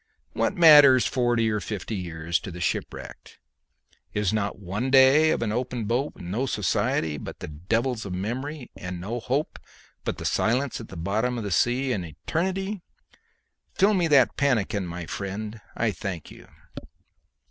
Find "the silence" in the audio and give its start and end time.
10.17-10.81